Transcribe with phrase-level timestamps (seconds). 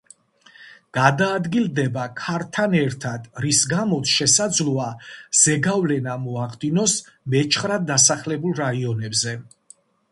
[0.97, 4.89] გადაადგილდება ქართან ერთად, რის გამოც შესაძლოა
[5.43, 6.99] ზეგავლენა მოახდინოს
[7.37, 9.39] მეჩხრად დასახლებულ რაიონებზე.